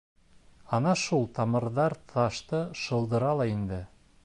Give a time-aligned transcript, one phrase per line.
[0.77, 3.83] Ана шул тамырҙар ташты шылдыра ла инде.